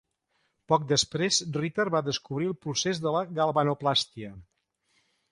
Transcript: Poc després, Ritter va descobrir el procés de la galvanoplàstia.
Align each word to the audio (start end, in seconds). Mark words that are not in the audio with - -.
Poc 0.71 0.85
després, 0.91 1.35
Ritter 1.57 1.85
va 1.95 2.01
descobrir 2.07 2.47
el 2.51 2.55
procés 2.63 3.01
de 3.03 3.11
la 3.17 3.21
galvanoplàstia. 3.41 4.31